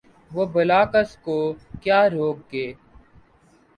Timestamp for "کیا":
1.83-1.99